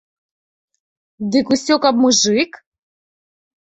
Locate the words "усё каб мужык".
1.59-2.51